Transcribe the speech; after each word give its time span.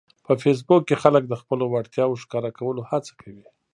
په 0.25 0.33
فېسبوک 0.41 0.81
کې 0.87 1.01
خلک 1.03 1.23
د 1.27 1.33
خپلو 1.41 1.65
وړتیاوو 1.73 2.19
ښکاره 2.23 2.51
کولو 2.59 2.81
هڅه 2.91 3.11
کوي 3.21 3.45